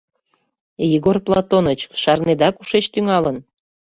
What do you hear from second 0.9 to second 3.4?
Егор Платоныч шарнеда кушеч тӱҥалын?